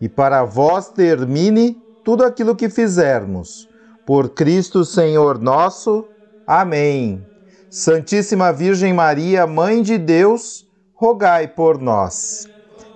[0.00, 3.68] e para vós termine tudo aquilo que fizermos.
[4.06, 6.06] Por Cristo Senhor nosso.
[6.46, 7.24] Amém.
[7.68, 12.48] Santíssima Virgem Maria, Mãe de Deus, rogai por nós.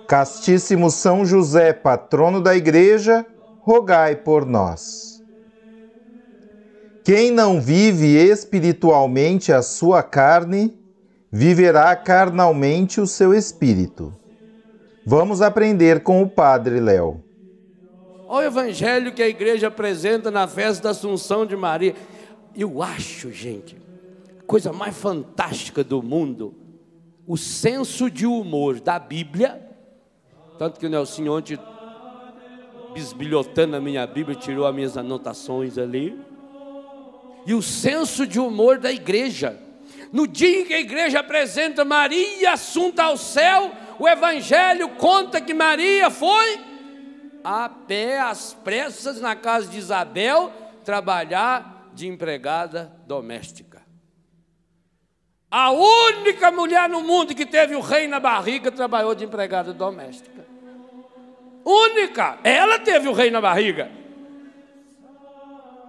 [0.07, 3.25] Castíssimo São José, patrono da Igreja,
[3.61, 5.23] rogai por nós.
[7.03, 10.77] Quem não vive espiritualmente a sua carne,
[11.31, 14.11] viverá carnalmente o seu espírito.
[15.07, 17.23] Vamos aprender com o Padre Léo.
[18.27, 21.93] Olha o evangelho que a igreja apresenta na festa da Assunção de Maria.
[22.55, 23.77] Eu acho, gente,
[24.39, 26.55] a coisa mais fantástica do mundo,
[27.27, 29.61] o senso de humor da Bíblia.
[30.57, 31.59] Tanto que o Nelson ontem,
[32.91, 36.19] bisbilhotando a minha Bíblia, tirou as minhas anotações ali.
[37.45, 39.55] E o senso de humor da igreja.
[40.11, 45.53] No dia em que a igreja apresenta Maria assunta ao céu, o Evangelho conta que
[45.53, 46.59] Maria foi
[47.43, 50.51] a pé, às pressas, na casa de Isabel,
[50.83, 53.83] trabalhar de empregada doméstica.
[55.49, 60.45] A única mulher no mundo que teve o rei na barriga trabalhou de empregada doméstica.
[61.63, 62.39] Única!
[62.43, 63.89] Ela teve o rei na barriga.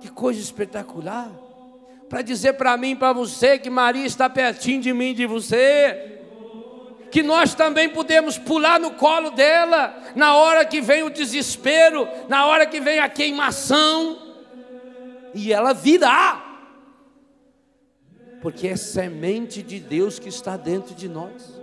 [0.01, 1.31] Que coisa espetacular!
[2.09, 6.16] Para dizer para mim, para você, que Maria está pertinho de mim, de você
[7.17, 12.45] que nós também podemos pular no colo dela, na hora que vem o desespero, na
[12.45, 14.19] hora que vem a queimação,
[15.33, 16.61] e ela virá,
[18.43, 21.59] porque é semente de Deus que está dentro de nós.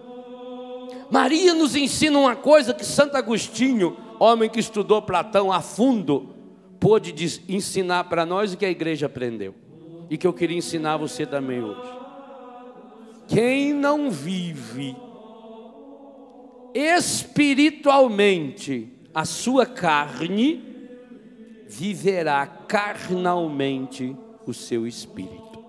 [1.12, 6.34] Maria nos ensina uma coisa que Santo Agostinho, homem que estudou Platão a fundo,
[6.80, 7.14] pôde
[7.48, 9.54] ensinar para nós o que a igreja aprendeu,
[10.10, 11.92] e que eu queria ensinar você também hoje.
[13.28, 14.96] Quem não vive
[16.74, 20.64] espiritualmente a sua carne,
[21.68, 25.64] viverá carnalmente o seu espírito.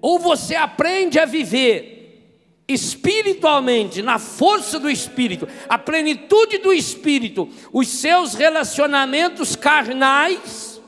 [0.00, 1.94] Ou você aprende a viver
[2.68, 10.82] espiritualmente, na força do espírito, a plenitude do espírito, os seus relacionamentos carnais,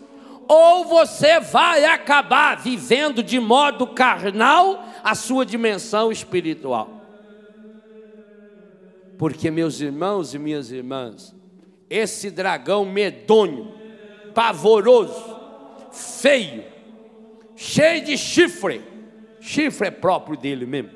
[0.48, 6.97] ou você vai acabar vivendo de modo carnal a sua dimensão espiritual.
[9.18, 11.34] Porque, meus irmãos e minhas irmãs,
[11.90, 13.74] esse dragão medonho,
[14.32, 15.36] pavoroso,
[15.90, 16.64] feio,
[17.56, 18.80] cheio de chifre,
[19.40, 20.92] chifre é próprio dele mesmo,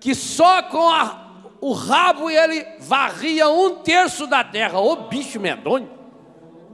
[0.00, 5.88] que só com a, o rabo ele varria um terço da terra, ô bicho medonho,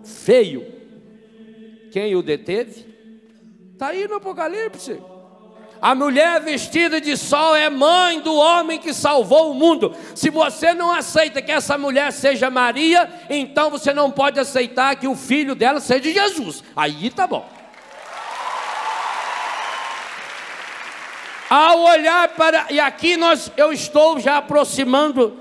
[0.03, 0.73] feio.
[1.91, 2.87] Quem o deteve?
[3.73, 5.01] Está aí no Apocalipse.
[5.81, 9.95] A mulher vestida de sol é mãe do homem que salvou o mundo.
[10.15, 15.07] Se você não aceita que essa mulher seja Maria, então você não pode aceitar que
[15.07, 16.65] o filho dela seja Jesus.
[16.75, 17.47] Aí tá bom.
[21.51, 25.39] Ao olhar para e aqui nós eu estou já aproximando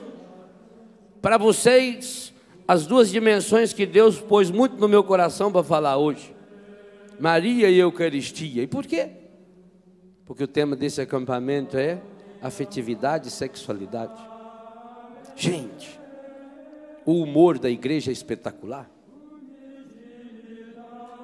[1.22, 2.34] para vocês
[2.68, 6.36] as duas dimensões que Deus pôs muito no meu coração para falar hoje.
[7.20, 8.64] Maria e Eucaristia.
[8.64, 9.23] E por quê?
[10.26, 12.02] Porque o tema desse acampamento é
[12.42, 14.22] afetividade e sexualidade.
[15.36, 16.00] Gente,
[17.06, 18.90] o humor da igreja é espetacular.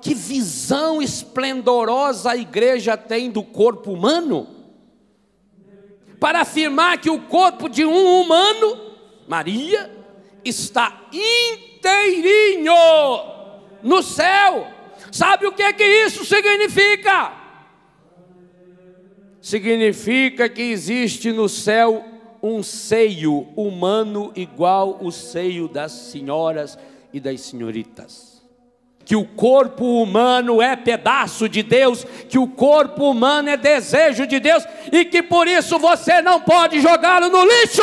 [0.02, 4.48] Que visão esplendorosa a igreja tem do corpo humano,
[6.20, 8.94] para afirmar que o corpo de um humano,
[9.28, 9.90] Maria,
[10.44, 12.74] está inteirinho
[13.82, 14.68] no céu.
[15.12, 17.39] Sabe o que é que isso significa?
[19.42, 22.04] Significa que existe no céu
[22.42, 26.78] um seio humano igual o seio das senhoras
[27.14, 28.30] e das senhoritas.
[29.06, 34.40] que o corpo humano é pedaço de Deus, que o corpo humano é desejo de
[34.40, 37.82] Deus e que por isso você não pode jogá-lo no lixo.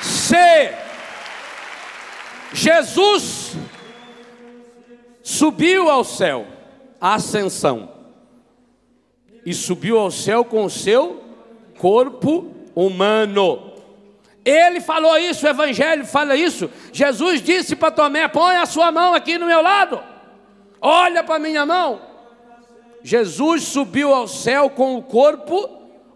[0.00, 0.72] Se
[2.54, 3.54] Jesus
[5.24, 6.46] subiu ao céu,
[7.00, 7.88] ascensão,
[9.44, 11.24] e subiu ao céu com o seu
[11.78, 13.72] corpo humano.
[14.44, 16.70] Ele falou isso, o Evangelho fala isso.
[16.92, 19.98] Jesus disse para Tomé: põe a sua mão aqui no meu lado,
[20.78, 22.02] olha para a minha mão.
[23.02, 25.68] Jesus subiu ao céu com o corpo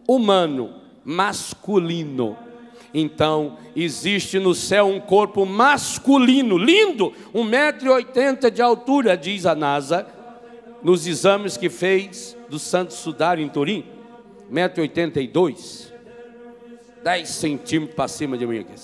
[0.06, 2.36] humano, masculino.
[3.00, 10.04] Então, existe no céu um corpo masculino, lindo, 1,80m de altura, diz a NASA,
[10.82, 13.84] nos exames que fez do Santo Sudário em Turim,
[14.50, 15.92] 1,82m.
[17.04, 18.74] 10 centímetros para cima de mim aqui.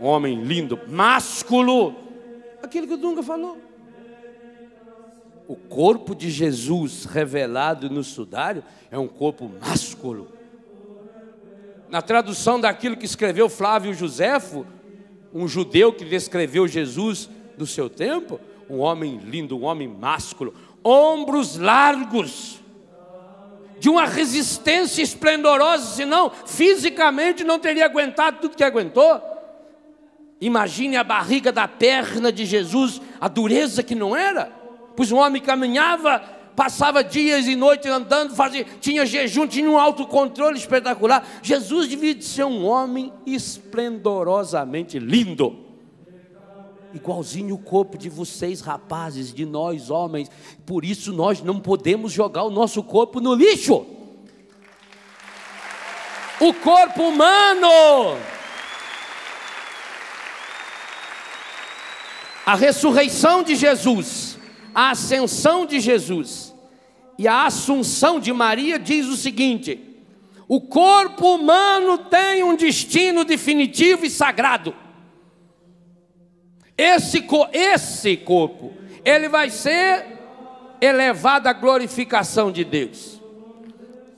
[0.00, 1.94] Um homem lindo, másculo.
[2.60, 3.56] Aquilo que o Dunga falou.
[5.46, 10.35] O corpo de Jesus revelado no sudário é um corpo másculo.
[11.88, 14.66] Na tradução daquilo que escreveu Flávio Joséfo,
[15.32, 21.56] um judeu que descreveu Jesus do seu tempo, um homem lindo, um homem másculo, ombros
[21.56, 22.60] largos,
[23.78, 29.20] de uma resistência esplendorosa, senão fisicamente não teria aguentado tudo que aguentou.
[30.40, 34.50] Imagine a barriga da perna de Jesus, a dureza que não era,
[34.96, 36.22] pois um homem caminhava,
[36.56, 41.24] passava dias e noites andando, fazia, tinha jejum, tinha um autocontrole espetacular.
[41.42, 45.66] Jesus devia de ser um homem esplendorosamente lindo
[46.96, 50.30] igualzinho o corpo de vocês, rapazes, de nós, homens.
[50.64, 53.86] Por isso nós não podemos jogar o nosso corpo no lixo.
[56.40, 57.68] O corpo humano.
[62.44, 64.35] A ressurreição de Jesus,
[64.76, 66.54] a ascensão de Jesus
[67.18, 69.80] e a assunção de Maria diz o seguinte:
[70.46, 74.76] o corpo humano tem um destino definitivo e sagrado.
[76.76, 80.04] Esse, esse corpo, ele vai ser
[80.78, 83.18] elevado à glorificação de Deus.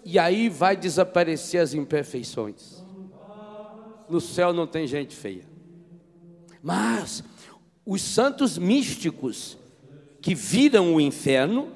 [0.05, 2.83] E aí vai desaparecer as imperfeições.
[4.09, 5.47] No céu não tem gente feia.
[6.61, 7.23] Mas
[7.87, 9.57] os santos místicos
[10.21, 11.73] que viram o inferno,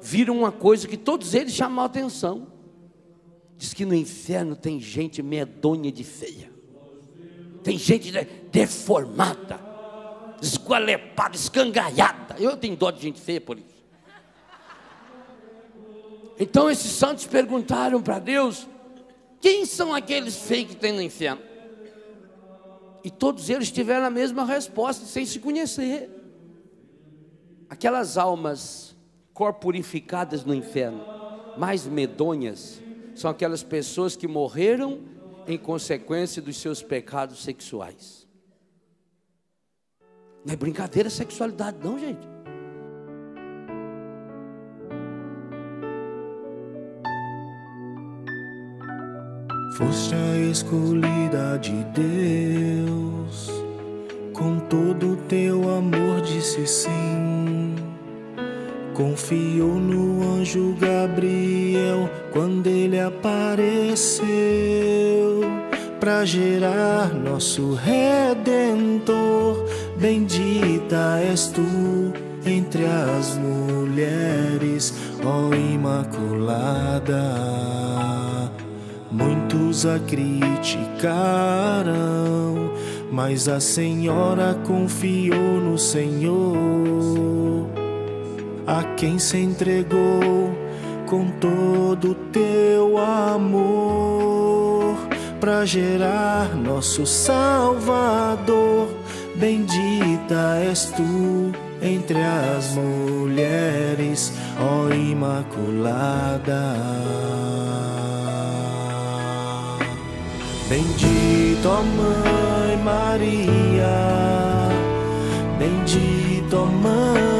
[0.00, 2.46] viram uma coisa que todos eles chamam a atenção.
[3.56, 6.50] Diz que no inferno tem gente medonha de feia.
[7.62, 8.12] Tem gente
[8.52, 9.66] deformada
[10.40, 12.36] esgualepada, escangalhada.
[12.38, 13.76] Eu tenho dó de gente feia por isso.
[16.38, 18.66] Então esses santos perguntaram para Deus:
[19.40, 21.42] quem são aqueles feios que tem no inferno?
[23.02, 26.10] E todos eles tiveram a mesma resposta, sem se conhecer.
[27.68, 28.96] Aquelas almas
[29.34, 31.04] corporificadas no inferno,
[31.58, 32.80] mais medonhas,
[33.14, 35.00] são aquelas pessoas que morreram
[35.46, 38.26] em consequência dos seus pecados sexuais.
[40.44, 42.26] Não é brincadeira sexualidade, não, gente.
[49.76, 53.50] Foste a escolhida de Deus,
[54.32, 57.35] com todo o teu amor disse sim.
[58.96, 64.24] Confiou no anjo Gabriel quando ele apareceu
[66.00, 69.66] para gerar nosso redentor
[69.98, 71.62] Bendita és tu
[72.44, 77.34] entre as mulheres, ó Imaculada.
[79.10, 80.30] Muitos a criticaram,
[83.10, 87.45] mas a Senhora confiou no Senhor,
[88.66, 90.50] a quem se entregou
[91.06, 94.96] com todo o teu amor
[95.40, 98.88] para gerar nosso Salvador
[99.36, 106.74] Bendita és tu entre as mulheres, ó Imaculada.
[110.70, 113.98] Bendito, ó Mãe Maria,
[115.58, 117.35] bendito, ó Mãe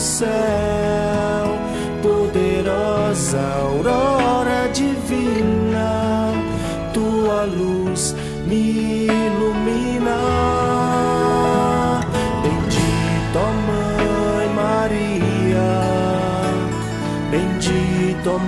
[0.00, 1.58] do céu,
[2.02, 6.32] poderosa aurora divina,
[6.94, 8.16] tua luz
[8.46, 10.40] me ilumina.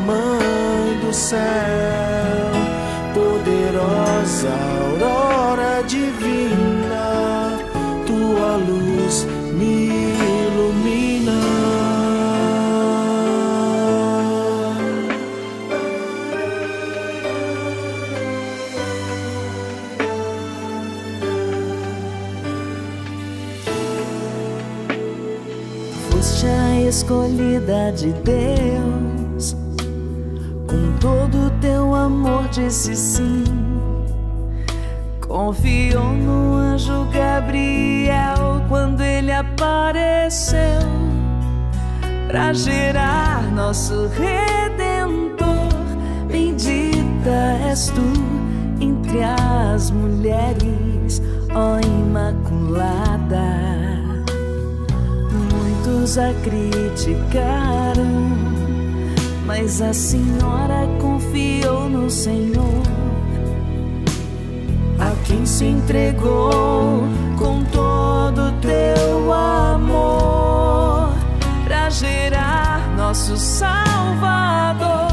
[0.07, 1.73] Mãe do céu.
[4.23, 4.82] voz,
[27.03, 29.57] escolhida de Deus,
[30.69, 33.45] com todo o teu amor disse sim.
[35.21, 40.61] Confiou no anjo Gabriel quando ele apareceu
[42.29, 45.73] para gerar nosso redentor.
[46.29, 48.13] Bendita és tu
[48.81, 51.21] entre as mulheres,
[51.53, 53.43] ó Imaculada.
[55.83, 56.33] Muitos a
[56.73, 58.33] criticaram,
[59.45, 62.83] mas a senhora confiou no Senhor
[64.99, 67.05] a quem se entregou
[67.37, 71.13] com todo teu amor
[71.65, 75.13] para gerar nosso Salvador.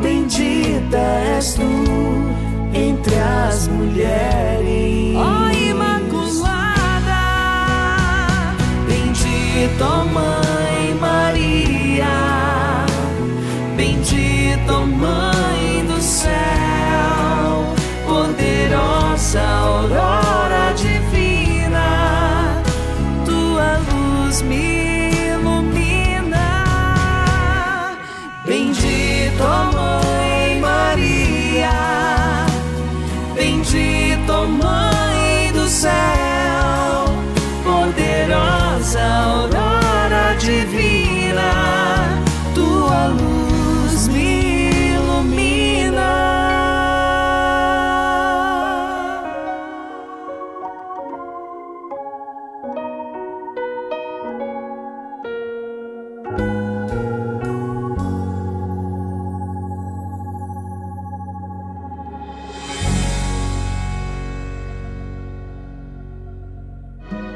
[0.00, 0.96] Bendita
[1.36, 1.62] és tu
[2.72, 5.16] entre as mulheres.
[5.16, 7.24] Ó Imaculada,
[8.86, 10.33] bendita ó Mãe
[14.44, 16.30] bendita Mãe do céu
[18.06, 20.23] poderosa aurora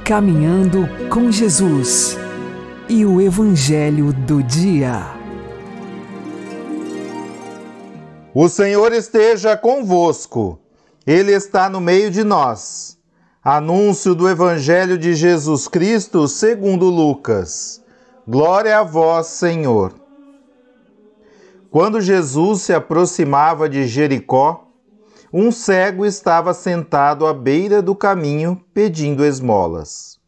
[0.08, 2.16] Caminhando com Jesus
[2.88, 5.02] e o Evangelho do Dia.
[8.34, 10.58] O Senhor esteja convosco,
[11.06, 12.96] Ele está no meio de nós.
[13.44, 17.84] Anúncio do Evangelho de Jesus Cristo segundo Lucas.
[18.26, 19.92] Glória a vós, Senhor.
[21.70, 24.67] Quando Jesus se aproximava de Jericó,
[25.32, 30.18] um cego estava sentado à beira do caminho pedindo esmolas.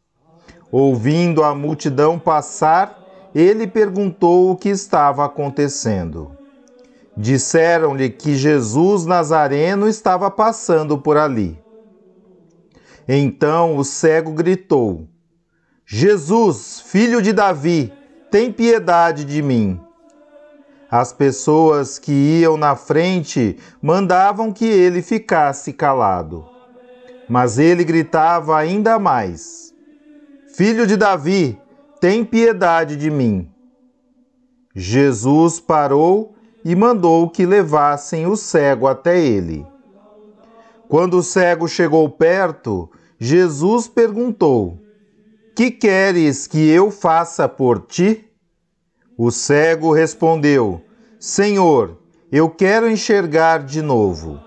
[0.71, 3.01] Ouvindo a multidão passar,
[3.35, 6.37] ele perguntou o que estava acontecendo.
[7.17, 11.59] Disseram-lhe que Jesus Nazareno estava passando por ali.
[13.09, 15.09] Então o cego gritou:
[15.85, 17.93] Jesus, filho de Davi,
[18.31, 19.81] tem piedade de mim.
[20.91, 26.45] As pessoas que iam na frente mandavam que ele ficasse calado.
[27.29, 29.73] Mas ele gritava ainda mais:
[30.53, 31.57] Filho de Davi,
[32.01, 33.49] tem piedade de mim.
[34.75, 39.65] Jesus parou e mandou que levassem o cego até ele.
[40.89, 44.77] Quando o cego chegou perto, Jesus perguntou:
[45.55, 48.30] Que queres que eu faça por ti?
[49.23, 50.81] O cego respondeu:
[51.19, 51.99] Senhor,
[52.33, 54.41] eu quero enxergar de novo.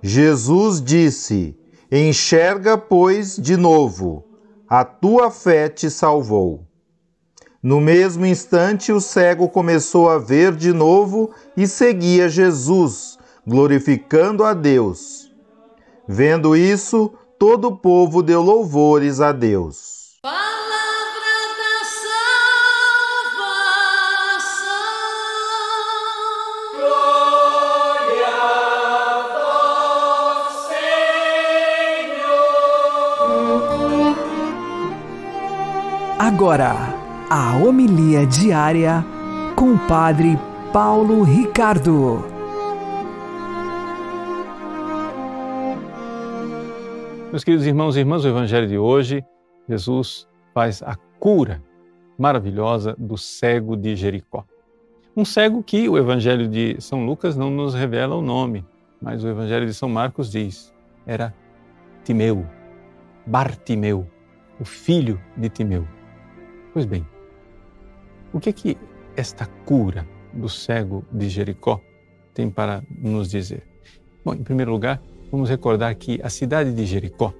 [0.00, 1.54] Jesus disse:
[1.92, 4.24] Enxerga, pois, de novo.
[4.66, 6.66] A tua fé te salvou.
[7.62, 14.54] No mesmo instante, o cego começou a ver de novo e seguia Jesus, glorificando a
[14.54, 15.30] Deus.
[16.08, 19.97] Vendo isso, todo o povo deu louvores a Deus.
[36.28, 36.74] Agora,
[37.30, 39.02] a homilia diária
[39.56, 40.38] com o Padre
[40.70, 42.22] Paulo Ricardo.
[47.30, 49.24] Meus queridos irmãos e irmãs, o Evangelho de hoje,
[49.66, 51.62] Jesus faz a cura
[52.18, 54.44] maravilhosa do cego de Jericó.
[55.16, 58.66] Um cego que o Evangelho de São Lucas não nos revela o nome,
[59.00, 60.74] mas o Evangelho de São Marcos diz:
[61.06, 61.34] era
[62.04, 62.46] Timeu,
[63.26, 64.06] Bartimeu,
[64.60, 65.88] o filho de Timeu.
[66.78, 67.04] Pois bem,
[68.32, 68.78] o que é que
[69.16, 71.80] esta cura do cego de Jericó
[72.32, 73.66] tem para nos dizer?
[74.24, 77.34] Bom, em primeiro lugar, vamos recordar que a cidade de Jericó,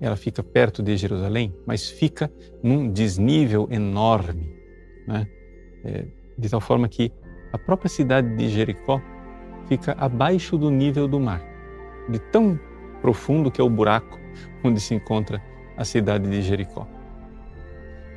[0.00, 4.56] ela fica perto de Jerusalém, mas fica num desnível enorme,
[5.06, 5.28] né?
[5.84, 6.06] É,
[6.38, 7.12] de tal forma que
[7.52, 9.02] a própria cidade de Jericó
[9.66, 11.42] fica abaixo do nível do mar,
[12.08, 12.58] de tão
[13.02, 14.18] profundo que é o buraco
[14.64, 15.42] onde se encontra
[15.76, 16.88] a cidade de Jericó.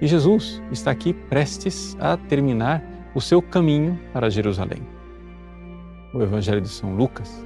[0.02, 4.82] E Jesus está aqui prestes a terminar o seu caminho para Jerusalém.
[6.12, 7.46] O Evangelho de São Lucas,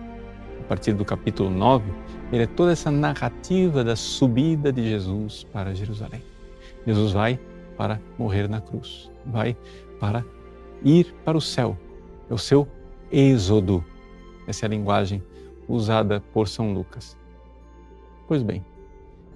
[0.62, 1.84] a partir do capítulo 9,
[2.32, 6.24] ele é toda essa narrativa da subida de Jesus para Jerusalém.
[6.88, 7.38] Jesus vai
[7.76, 9.58] para morrer na cruz, vai
[10.00, 10.24] para
[10.82, 11.78] ir para o céu.
[12.30, 12.66] É o seu
[13.12, 13.84] êxodo.
[14.48, 15.22] Essa é a linguagem
[15.68, 17.18] usada por São Lucas.
[18.30, 18.66] Pois bem,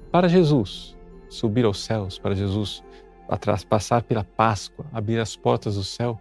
[0.09, 0.97] para Jesus
[1.27, 2.81] subir aos céus, para Jesus
[3.29, 6.19] atrás, passar pela Páscoa, abrir as portas do céu,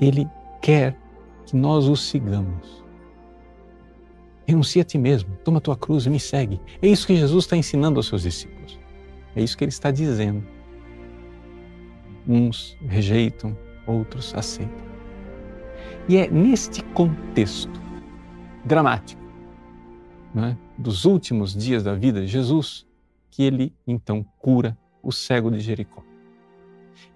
[0.00, 0.28] ele
[0.60, 0.96] quer
[1.46, 2.82] que nós o sigamos.
[4.44, 6.60] Renuncia a ti mesmo, toma a tua cruz e me segue.
[6.82, 8.78] É isso que Jesus está ensinando aos seus discípulos.
[9.36, 10.44] É isso que ele está dizendo.
[12.26, 13.56] Uns rejeitam,
[13.86, 14.92] outros aceitam.
[16.08, 17.80] E é neste contexto
[18.64, 19.22] dramático
[20.34, 22.86] né, dos últimos dias da vida de Jesus
[23.30, 26.02] que ele então cura o cego de Jericó.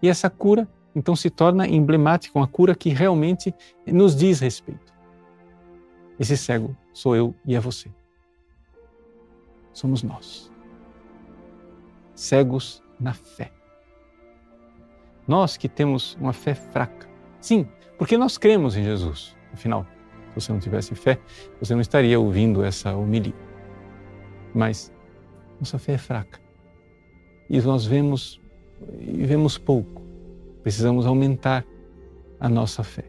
[0.03, 3.55] E essa cura então se torna emblemática, uma cura que realmente
[3.87, 4.95] nos diz respeito.
[6.19, 7.91] Esse cego sou eu e é você.
[9.75, 10.51] Somos nós.
[12.15, 13.53] Cegos na fé.
[15.29, 17.07] Nós que temos uma fé fraca.
[17.43, 19.37] Sim, porque nós cremos em Jesus.
[19.53, 19.87] Afinal,
[20.31, 21.21] se você não tivesse fé,
[21.61, 23.35] você não estaria ouvindo essa homilia.
[24.55, 24.91] Mas
[25.61, 26.46] nossa fé é fraca.
[27.49, 28.41] E nós vemos
[29.01, 30.03] e vemos pouco.
[30.63, 31.65] Precisamos aumentar
[32.39, 33.05] a nossa fé.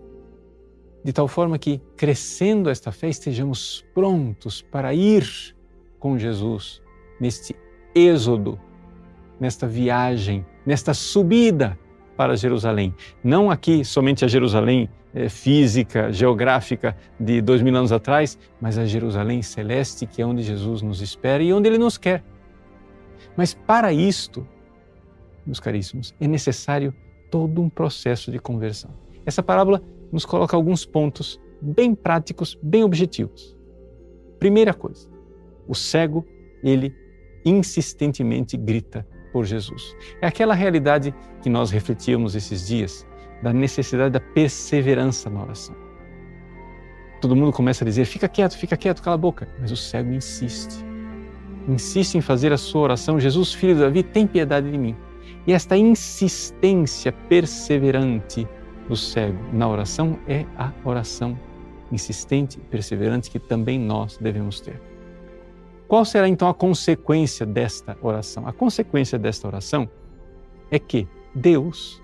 [1.04, 5.56] De tal forma que, crescendo esta fé, estejamos prontos para ir
[6.00, 6.82] com Jesus
[7.20, 7.56] neste
[7.96, 8.60] êxodo,
[9.40, 11.78] nesta viagem, nesta subida
[12.16, 12.94] para Jerusalém.
[13.24, 18.86] Não aqui somente a Jerusalém é, física, geográfica de dois mil anos atrás, mas a
[18.86, 22.24] Jerusalém celeste, que é onde Jesus nos espera e onde Ele nos quer.
[23.38, 24.46] Mas para isto,
[25.46, 26.94] meus caríssimos, é necessário
[27.30, 28.90] todo um processo de conversão.
[29.26, 33.56] Essa parábola nos coloca alguns pontos bem práticos, bem objetivos.
[34.40, 35.08] Primeira coisa,
[35.68, 36.26] o cego,
[36.64, 36.94] ele
[37.46, 39.96] insistentemente grita por Jesus.
[40.22, 43.06] É aquela realidade que nós refletíamos esses dias,
[43.44, 45.76] da necessidade da perseverança na oração.
[47.22, 49.48] Todo mundo começa a dizer: fica quieto, fica quieto, cala a boca.
[49.60, 50.87] Mas o cego insiste
[51.68, 54.96] insiste em fazer a sua oração: Jesus, filho de Davi, tem piedade de mim.
[55.46, 58.48] E esta insistência perseverante
[58.88, 61.38] do cego na oração é a oração
[61.92, 64.82] insistente e perseverante que também nós devemos ter.
[65.88, 68.46] Qual será então a consequência desta oração?
[68.46, 69.90] A consequência desta oração
[70.70, 72.02] é que Deus,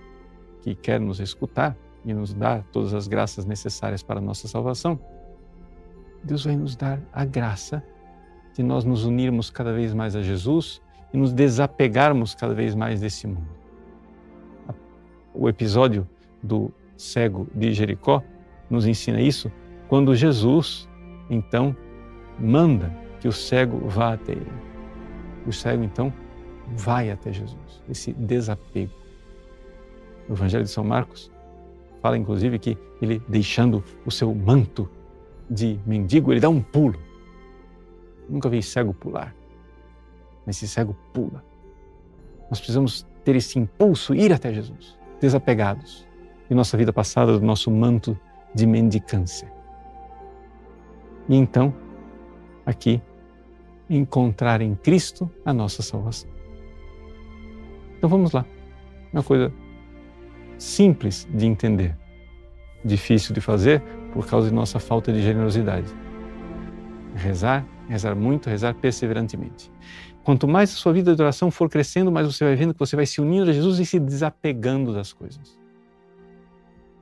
[0.62, 4.97] que quer nos escutar e nos dar todas as graças necessárias para a nossa salvação,
[6.23, 7.84] Deus vai nos dar a graça
[8.54, 10.82] de nós nos unirmos cada vez mais a Jesus
[11.13, 13.48] e nos desapegarmos cada vez mais desse mundo.
[15.34, 16.08] O episódio
[16.42, 18.24] do cego de Jericó
[18.70, 19.52] nos ensina isso
[19.88, 20.88] quando Jesus,
[21.30, 21.76] então,
[22.39, 24.52] manda que o cego vá até ele.
[25.46, 26.13] O cego, então,
[26.76, 28.92] vai até Jesus, esse desapego.
[30.30, 31.32] O Evangelho de São Marcos
[32.02, 34.89] fala, inclusive, que ele, deixando o seu manto
[35.50, 37.00] de mendigo, ele dá um pulo
[38.34, 39.32] Nunca vi cego pular,
[40.43, 41.46] mas esse cego pula.
[42.50, 46.08] Nós precisamos ter esse impulso, ir até Jesus, desapegados
[46.50, 48.19] de nossa vida passada, do nosso manto
[48.52, 49.54] de mendicância.
[51.30, 51.72] E então,
[52.65, 53.00] aqui,
[53.88, 56.32] encontrar em Cristo a nossa salvação.
[58.00, 58.43] Então vamos lá.
[59.13, 59.54] Uma coisa
[60.58, 61.96] simples de entender,
[62.84, 63.80] difícil de fazer
[64.12, 65.93] por causa de nossa falta de generosidade.
[67.15, 69.72] Rezar rezar muito, rezar perseverantemente.
[70.24, 72.96] Quanto mais a sua vida de oração for crescendo, mais você vai vendo que você
[72.96, 75.60] vai se unindo a Jesus e se desapegando das coisas.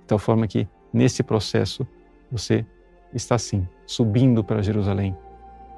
[0.01, 1.85] De tal forma que, nesse processo,
[2.31, 2.65] você
[3.13, 5.15] está assim, subindo para Jerusalém,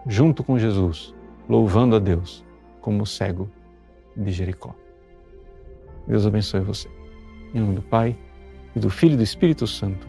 [0.07, 1.13] junto com Jesus,
[1.49, 2.45] louvando a Deus,
[2.79, 3.49] como o cego
[4.15, 4.73] de Jericó.
[6.07, 6.89] Deus abençoe você.
[7.53, 8.17] Em nome do Pai,
[8.75, 10.07] e do Filho e do Espírito Santo.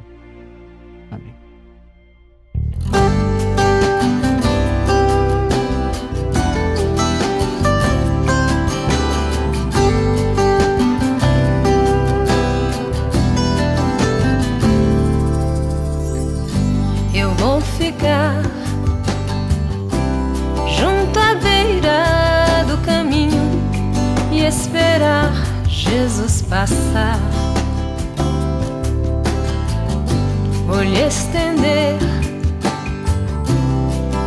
[17.84, 18.40] ficar
[20.78, 23.60] junto à beira do caminho
[24.32, 25.30] e esperar
[25.68, 27.18] Jesus passar.
[30.66, 31.98] Vou lhe estender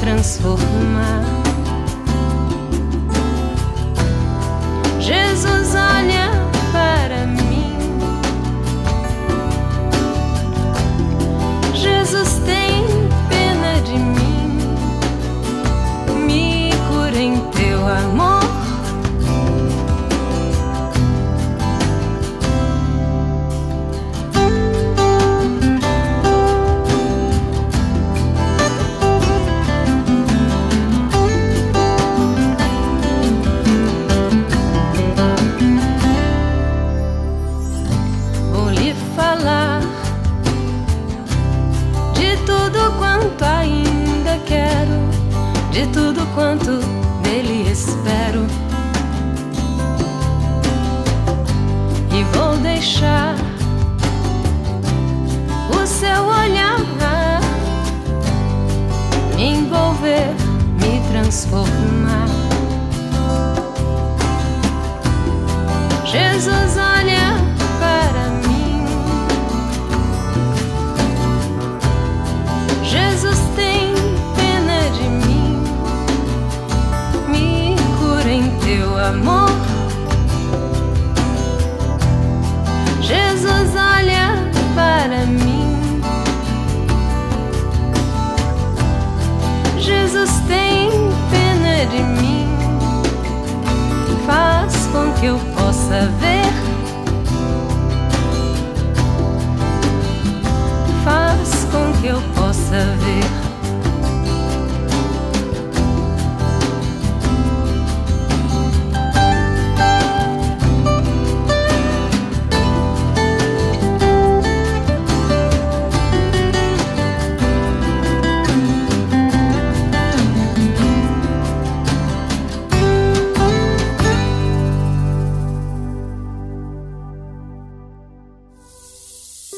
[0.07, 1.36] Transformar.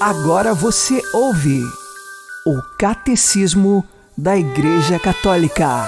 [0.09, 1.61] Agora você ouve
[2.43, 3.85] o Catecismo
[4.17, 5.85] da Igreja Católica.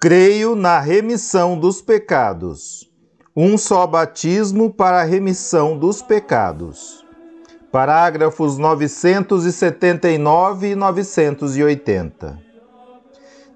[0.00, 2.88] Creio na remissão dos pecados.
[3.34, 7.04] Um só batismo para a remissão dos pecados.
[7.72, 12.38] Parágrafos 979 e 980.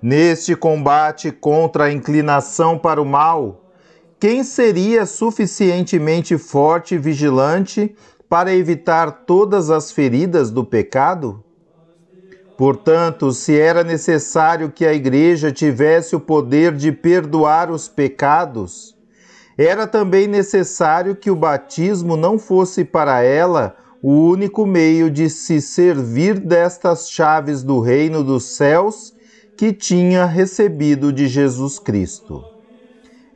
[0.03, 3.66] Neste combate contra a inclinação para o mal,
[4.19, 7.95] quem seria suficientemente forte e vigilante
[8.29, 11.45] para evitar todas as feridas do pecado?
[12.57, 18.97] Portanto, se era necessário que a Igreja tivesse o poder de perdoar os pecados,
[19.59, 25.61] era também necessário que o batismo não fosse para ela o único meio de se
[25.61, 29.15] servir destas chaves do reino dos céus
[29.59, 32.56] que tinha recebido de Jesus Cristo.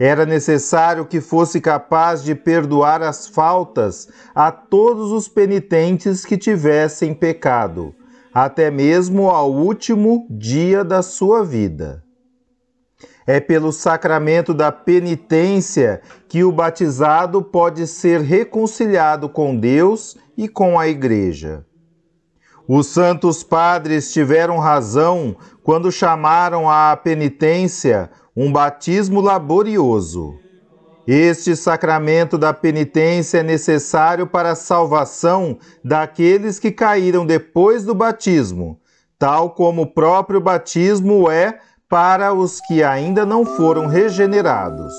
[0.02, 7.12] Era necessário que fosse capaz de perdoar as faltas a todos os penitentes que tivessem
[7.12, 7.94] pecado,
[8.32, 12.02] até mesmo ao último dia da sua vida.
[13.26, 20.78] É pelo sacramento da penitência que o batizado pode ser reconciliado com Deus e com
[20.78, 21.66] a Igreja.
[22.66, 30.34] Os santos padres tiveram razão quando chamaram à penitência um batismo laborioso.
[31.06, 38.78] Este sacramento da penitência é necessário para a salvação daqueles que caíram depois do batismo,
[39.18, 44.92] tal como o próprio batismo é para os que ainda não foram regenerados.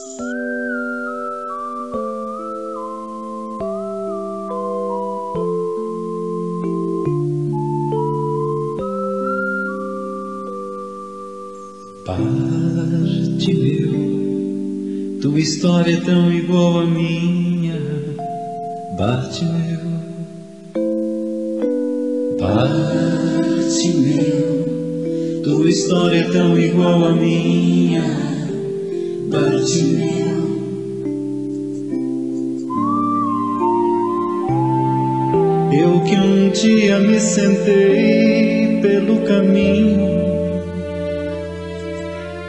[15.22, 17.80] Tua história é tão igual à minha,
[18.98, 19.80] Bartimeu.
[22.40, 23.54] Bartimeu,
[25.44, 28.02] tua história é tão igual à minha,
[29.30, 30.42] Bartimeu.
[35.72, 40.20] Eu que um dia me sentei pelo caminho,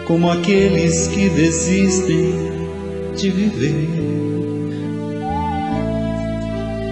[0.07, 2.52] como aqueles que desistem
[3.17, 3.89] de viver.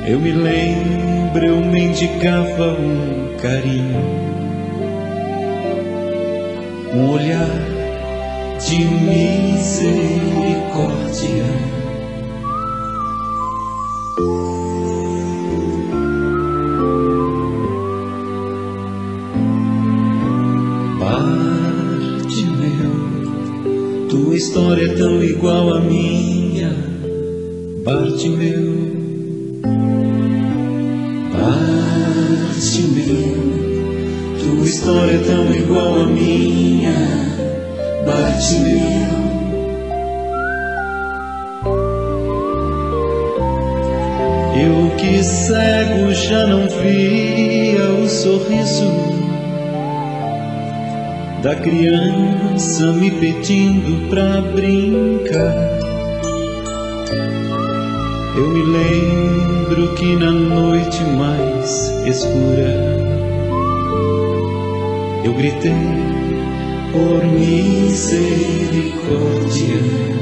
[0.07, 4.01] Eu me lembro, eu mendigava um carinho,
[6.95, 7.49] um olhar
[8.59, 9.81] de misericórdia.
[51.43, 55.81] Da criança me pedindo pra brincar.
[58.37, 63.01] Eu me lembro que na noite mais escura
[65.25, 65.73] eu gritei
[66.93, 70.20] por misericórdia.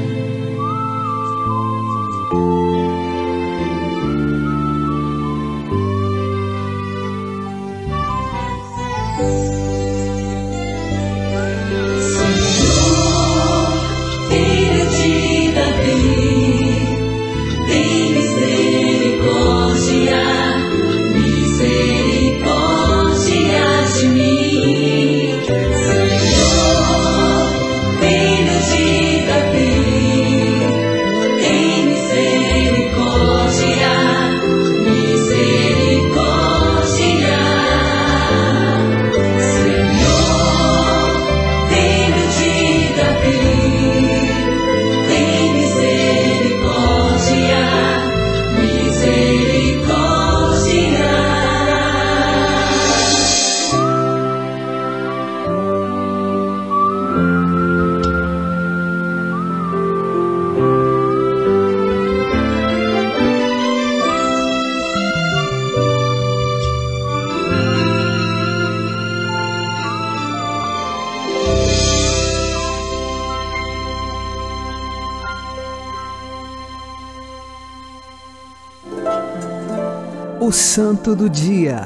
[80.49, 81.79] O Santo do Dia,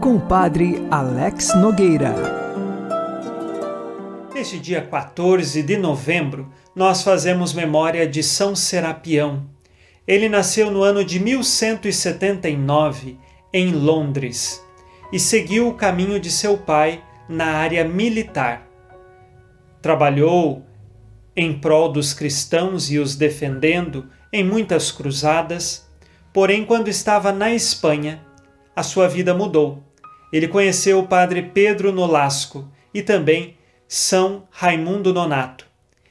[0.00, 2.12] com o Padre Alex Nogueira.
[4.34, 9.48] Neste dia 14 de novembro, nós fazemos memória de São Serapião.
[10.08, 13.16] Ele nasceu no ano de 1179
[13.52, 14.60] em Londres
[15.12, 18.68] e seguiu o caminho de seu pai na área militar.
[19.80, 20.66] Trabalhou
[21.36, 25.83] em prol dos cristãos e os defendendo em muitas cruzadas,
[26.34, 28.20] porém, quando estava na Espanha,
[28.74, 29.84] a sua vida mudou.
[30.32, 35.64] Ele conheceu o padre Pedro Nolasco e também São Raimundo Nonato.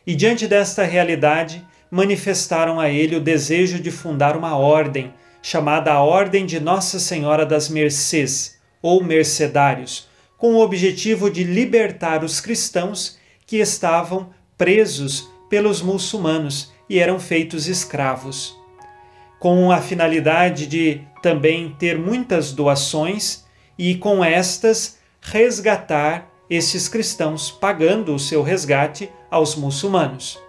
[0.07, 6.01] E diante desta realidade, manifestaram a ele o desejo de fundar uma ordem, chamada a
[6.01, 10.07] Ordem de Nossa Senhora das Mercês, ou Mercedários,
[10.37, 17.67] com o objetivo de libertar os cristãos que estavam presos pelos muçulmanos e eram feitos
[17.67, 18.62] escravos.
[19.43, 23.43] Com a finalidade de também ter muitas doações
[23.77, 30.39] e com estas resgatar estes cristãos, pagando o seu resgate aos muçulmanos.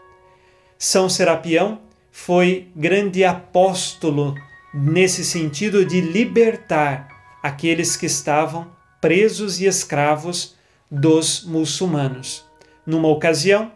[0.79, 1.81] São Serapião
[2.13, 4.33] foi grande apóstolo
[4.73, 7.09] nesse sentido de libertar
[7.43, 8.69] aqueles que estavam
[9.01, 10.55] presos e escravos
[10.89, 12.45] dos muçulmanos.
[12.87, 13.73] Numa ocasião,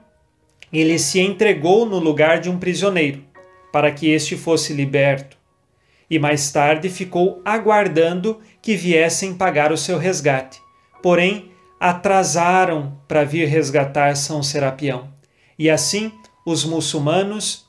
[0.73, 3.25] ele se entregou no lugar de um prisioneiro,
[3.79, 5.37] para que este fosse liberto,
[6.11, 10.61] e mais tarde ficou aguardando que viessem pagar o seu resgate.
[11.01, 15.15] Porém, atrasaram para vir resgatar São Serapião.
[15.57, 16.11] E assim,
[16.45, 17.69] os muçulmanos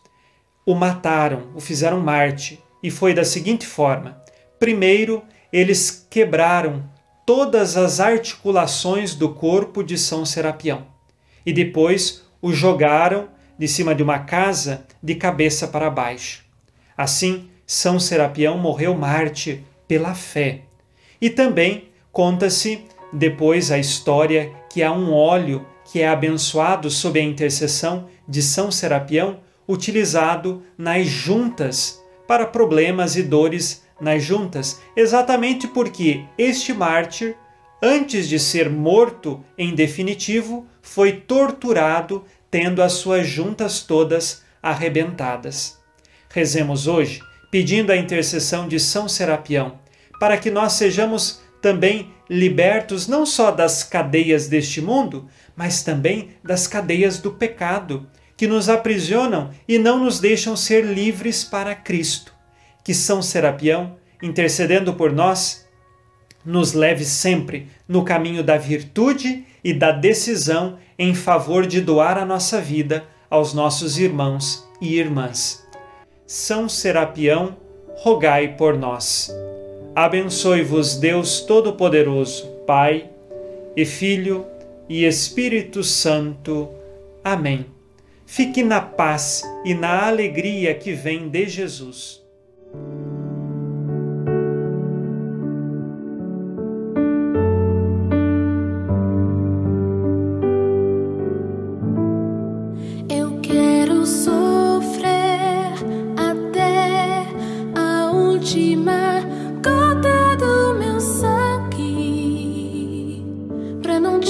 [0.66, 4.20] o mataram, o fizeram Marte, e foi da seguinte forma:
[4.60, 5.22] primeiro,
[5.54, 6.90] eles quebraram
[7.24, 10.88] todas as articulações do corpo de São Serapião,
[11.46, 16.46] e depois o jogaram de cima de uma casa de cabeça para baixo.
[16.98, 20.62] Assim, São Serapião morreu mártir pela fé.
[21.22, 27.24] E também conta-se depois a história que há um óleo que é abençoado sob a
[27.24, 36.24] intercessão de São Serapião, utilizado nas juntas para problemas e dores nas juntas, exatamente porque
[36.38, 37.36] este mártir,
[37.82, 45.78] antes de ser morto em definitivo, foi torturado, tendo as suas juntas todas arrebentadas.
[46.30, 49.80] Rezemos hoje, pedindo a intercessão de São Serapião,
[50.20, 56.68] para que nós sejamos também libertos não só das cadeias deste mundo, mas também das
[56.68, 58.08] cadeias do pecado,
[58.38, 62.34] que nos aprisionam e não nos deixam ser livres para Cristo.
[62.84, 65.68] Que São Serapião, intercedendo por nós,
[66.46, 72.26] nos leve sempre no caminho da virtude e da decisão em favor de doar a
[72.26, 75.66] nossa vida aos nossos irmãos e irmãs.
[76.28, 77.56] São Serapião,
[77.96, 79.34] rogai por nós.
[79.96, 83.10] Abençoe-vos Deus Todo-Poderoso, Pai
[83.76, 84.46] e Filho
[84.90, 86.70] e Espírito Santo.
[87.24, 87.66] Amém.
[88.26, 92.22] Fique na paz e na alegria que vem de Jesus.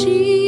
[0.06, 0.39] Pra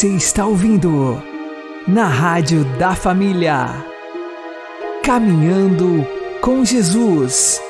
[0.00, 1.22] Você está ouvindo
[1.86, 3.66] na Rádio da Família.
[5.04, 6.06] Caminhando
[6.40, 7.60] com Jesus.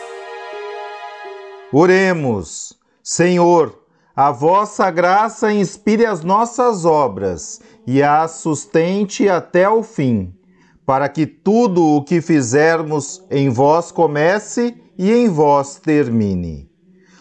[1.72, 2.78] Oremos.
[3.02, 3.82] Senhor,
[4.14, 10.32] a vossa graça inspire as nossas obras e as sustente até o fim,
[10.86, 16.69] para que tudo o que fizermos em vós comece e em vós termine.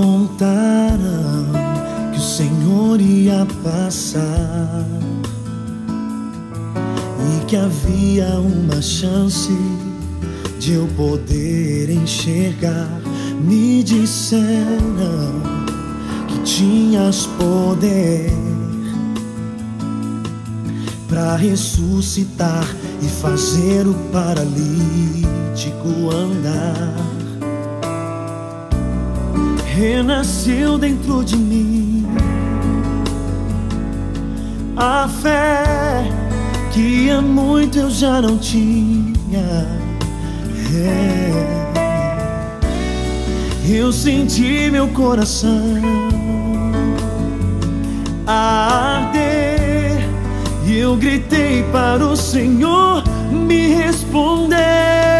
[0.00, 1.44] Contaram
[2.12, 4.86] que o Senhor ia passar
[7.28, 9.52] e que havia uma chance
[10.58, 12.88] de eu poder enxergar.
[13.42, 15.42] Me disseram
[16.28, 18.30] que tinhas poder
[21.08, 22.66] para ressuscitar
[23.02, 27.19] e fazer o paralítico andar.
[29.80, 32.06] Renasceu dentro de mim
[34.76, 36.04] a fé
[36.70, 39.66] que há muito eu já não tinha.
[40.74, 41.32] É.
[43.66, 45.78] Eu senti meu coração
[48.26, 50.06] arder
[50.66, 53.02] e eu gritei para o Senhor
[53.32, 55.19] me responder.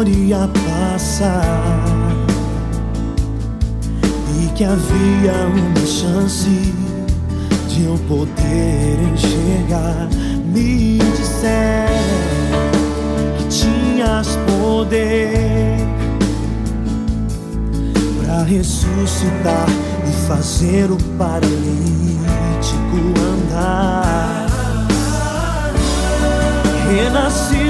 [0.00, 1.74] Senhor ia passar
[4.34, 6.48] e que havia uma chance
[7.68, 10.08] de eu poder enxergar.
[10.46, 11.92] Me disseram
[13.36, 15.76] que tinhas poder
[18.24, 19.66] para ressuscitar
[20.08, 21.50] e fazer o paralítico
[23.18, 24.46] andar.
[26.88, 27.69] Renasceu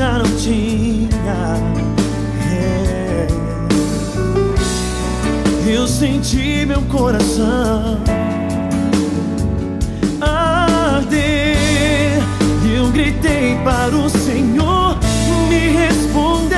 [0.00, 1.58] já não tinha.
[2.50, 3.26] É.
[5.70, 8.00] Eu senti meu coração
[10.22, 11.58] arder
[12.74, 14.96] eu gritei para o Senhor
[15.50, 16.56] me responder.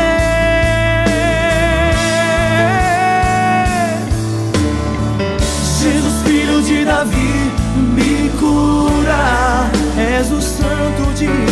[5.81, 7.51] Jesus, filho de Davi,
[7.97, 9.69] me cura.
[9.99, 11.52] És o Santo de.